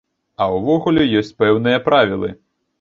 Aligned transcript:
А 0.45 0.47
ўвогуле, 0.55 1.05
ёсць 1.21 1.31
пэўныя 1.45 1.85
правілы. 1.91 2.37